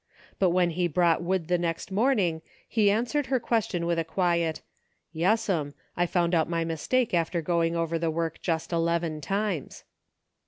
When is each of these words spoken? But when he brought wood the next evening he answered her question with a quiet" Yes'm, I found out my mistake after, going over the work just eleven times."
But 0.39 0.49
when 0.49 0.71
he 0.71 0.87
brought 0.87 1.21
wood 1.21 1.47
the 1.47 1.59
next 1.59 1.91
evening 1.91 2.41
he 2.67 2.89
answered 2.89 3.27
her 3.27 3.39
question 3.39 3.85
with 3.85 3.99
a 3.99 4.03
quiet" 4.03 4.63
Yes'm, 5.23 5.75
I 5.95 6.07
found 6.07 6.33
out 6.33 6.49
my 6.49 6.65
mistake 6.65 7.13
after, 7.13 7.39
going 7.43 7.75
over 7.75 7.99
the 7.99 8.09
work 8.09 8.41
just 8.41 8.73
eleven 8.73 9.21
times." 9.21 9.83